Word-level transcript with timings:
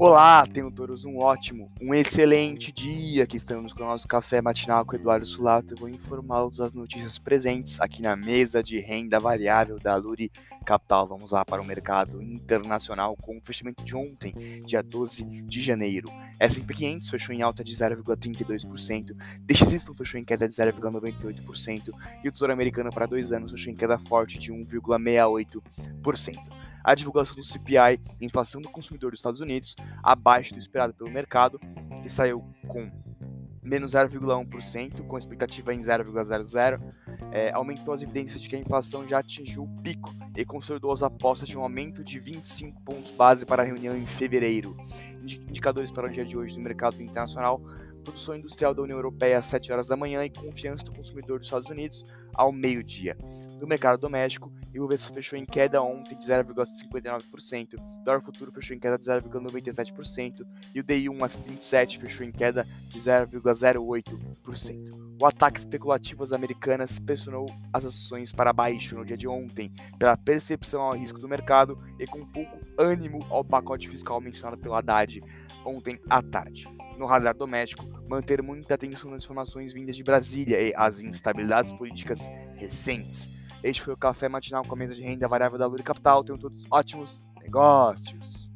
Olá, 0.00 0.46
tenham 0.46 0.70
todos 0.70 1.04
um 1.04 1.18
ótimo, 1.18 1.72
um 1.82 1.92
excelente 1.92 2.70
dia. 2.70 3.24
Aqui 3.24 3.36
estamos 3.36 3.72
com 3.72 3.82
o 3.82 3.86
nosso 3.86 4.06
café 4.06 4.40
matinal 4.40 4.86
com 4.86 4.92
o 4.92 4.94
Eduardo 4.94 5.26
Sulato. 5.26 5.74
Eu 5.74 5.76
vou 5.76 5.88
informá-los 5.88 6.58
das 6.58 6.72
notícias 6.72 7.18
presentes 7.18 7.80
aqui 7.80 8.00
na 8.00 8.14
mesa 8.14 8.62
de 8.62 8.78
renda 8.78 9.18
variável 9.18 9.76
da 9.80 9.96
Luri 9.96 10.30
Capital. 10.64 11.08
Vamos 11.08 11.32
lá 11.32 11.44
para 11.44 11.60
o 11.60 11.64
mercado 11.64 12.22
internacional 12.22 13.16
com 13.16 13.38
o 13.38 13.40
fechamento 13.42 13.82
de 13.82 13.96
ontem, 13.96 14.32
dia 14.64 14.84
12 14.84 15.24
de 15.24 15.60
janeiro. 15.60 16.08
S&P 16.38 16.74
500 16.74 17.10
fechou 17.10 17.34
em 17.34 17.42
alta 17.42 17.64
de 17.64 17.74
0,32%, 17.74 19.16
DXY 19.40 19.94
fechou 19.96 20.20
em 20.20 20.24
queda 20.24 20.46
de 20.46 20.54
0,98% 20.54 21.90
e 22.22 22.28
o 22.28 22.30
Tesouro 22.30 22.52
Americano 22.52 22.90
para 22.90 23.06
dois 23.06 23.32
anos 23.32 23.50
fechou 23.50 23.72
em 23.72 23.76
queda 23.76 23.98
forte 23.98 24.38
de 24.38 24.52
1,68% 24.52 26.57
a 26.88 26.94
divulgação 26.94 27.36
do 27.36 27.44
CPI, 27.44 28.00
inflação 28.18 28.62
do 28.62 28.70
consumidor 28.70 29.10
dos 29.10 29.20
Estados 29.20 29.40
Unidos, 29.42 29.76
abaixo 30.02 30.54
do 30.54 30.58
esperado 30.58 30.94
pelo 30.94 31.10
mercado, 31.10 31.60
que 32.02 32.08
saiu 32.08 32.42
com 32.66 32.90
menos 33.62 33.92
0,1%, 33.92 35.06
com 35.06 35.18
expectativa 35.18 35.74
em 35.74 35.80
0,00, 35.80 36.80
é, 37.30 37.52
aumentou 37.52 37.92
as 37.92 38.00
evidências 38.00 38.40
de 38.40 38.48
que 38.48 38.56
a 38.56 38.58
inflação 38.58 39.06
já 39.06 39.18
atingiu 39.18 39.64
o 39.64 39.82
pico 39.82 40.14
e 40.34 40.46
consolidou 40.46 40.90
as 40.90 41.02
apostas 41.02 41.46
de 41.46 41.58
um 41.58 41.62
aumento 41.62 42.02
de 42.02 42.18
25 42.18 42.80
pontos 42.80 43.10
base 43.10 43.44
para 43.44 43.62
a 43.62 43.66
reunião 43.66 43.94
em 43.94 44.06
fevereiro. 44.06 44.74
Indicadores 45.20 45.90
para 45.90 46.06
o 46.06 46.10
dia 46.10 46.24
de 46.24 46.38
hoje 46.38 46.54
do 46.54 46.62
mercado 46.62 47.02
internacional 47.02 47.60
produção 48.08 48.34
industrial 48.34 48.72
da 48.72 48.80
União 48.80 48.96
Europeia 48.96 49.38
às 49.38 49.44
7 49.44 49.70
horas 49.70 49.86
da 49.86 49.96
manhã 49.96 50.24
e 50.24 50.30
confiança 50.30 50.84
do 50.84 50.92
consumidor 50.92 51.38
dos 51.38 51.46
Estados 51.46 51.68
Unidos 51.68 52.06
ao 52.32 52.50
meio-dia. 52.50 53.16
Do 53.58 53.66
mercado 53.66 53.98
doméstico, 53.98 54.52
o 54.72 54.76
Ibovespa 54.76 55.12
fechou 55.12 55.36
em 55.36 55.44
queda 55.44 55.82
ontem 55.82 56.16
de 56.16 56.24
0,59%, 56.24 57.74
o 57.74 58.04
dólar 58.04 58.20
futuro 58.20 58.52
fechou 58.52 58.76
em 58.76 58.78
queda 58.78 58.96
de 58.96 59.04
0,97% 59.04 60.46
e 60.72 60.80
o 60.80 60.84
DI1 60.84 61.18
F27 61.18 61.98
fechou 61.98 62.24
em 62.24 62.30
queda 62.30 62.64
de 62.88 62.98
0,08%. 62.98 65.18
O 65.20 65.26
ataque 65.26 65.58
especulativo 65.58 66.22
às 66.22 66.32
americanas 66.32 67.00
pressionou 67.00 67.46
as 67.72 67.84
ações 67.84 68.32
para 68.32 68.52
baixo 68.52 68.94
no 68.94 69.04
dia 69.04 69.16
de 69.16 69.26
ontem, 69.26 69.72
pela 69.98 70.16
percepção 70.16 70.80
ao 70.80 70.94
risco 70.94 71.18
do 71.18 71.28
mercado 71.28 71.76
e 71.98 72.06
com 72.06 72.24
pouco 72.24 72.56
ânimo 72.78 73.26
ao 73.28 73.44
pacote 73.44 73.88
fiscal 73.88 74.20
mencionado 74.20 74.58
pela 74.58 74.78
Haddad 74.78 75.20
ontem 75.64 75.98
à 76.08 76.22
tarde 76.22 76.68
no 76.96 77.06
radar 77.06 77.34
doméstico, 77.34 77.88
manter 78.08 78.42
muita 78.42 78.74
atenção 78.74 79.10
nas 79.10 79.22
informações 79.22 79.72
vindas 79.72 79.96
de 79.96 80.02
Brasília 80.02 80.60
e 80.60 80.72
as 80.76 81.00
instabilidades 81.00 81.72
políticas 81.72 82.28
recentes. 82.56 83.30
Este 83.62 83.82
foi 83.82 83.94
o 83.94 83.96
Café 83.96 84.28
Matinal 84.28 84.64
com 84.64 84.74
a 84.74 84.78
mesa 84.78 84.94
de 84.94 85.02
renda 85.02 85.26
variável 85.26 85.58
da 85.58 85.66
Lura 85.66 85.82
Capital. 85.82 86.22
Tenham 86.22 86.38
todos 86.38 86.66
ótimos 86.70 87.26
negócios. 87.40 88.47